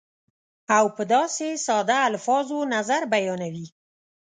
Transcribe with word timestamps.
او 0.77 0.85
په 0.95 1.03
داسې 1.13 1.47
ساده 1.65 1.97
الفاظو 2.09 2.59
نظر 2.73 3.01
بیانوي 3.13 3.67